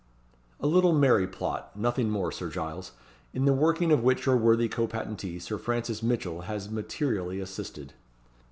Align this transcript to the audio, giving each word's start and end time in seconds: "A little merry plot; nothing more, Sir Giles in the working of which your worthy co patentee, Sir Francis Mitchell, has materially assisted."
"A 0.59 0.65
little 0.65 0.93
merry 0.93 1.27
plot; 1.27 1.77
nothing 1.77 2.09
more, 2.09 2.31
Sir 2.31 2.49
Giles 2.49 2.93
in 3.35 3.45
the 3.45 3.53
working 3.53 3.91
of 3.91 4.01
which 4.01 4.25
your 4.25 4.35
worthy 4.35 4.67
co 4.67 4.87
patentee, 4.87 5.37
Sir 5.37 5.59
Francis 5.59 6.01
Mitchell, 6.01 6.41
has 6.49 6.71
materially 6.71 7.39
assisted." 7.39 7.93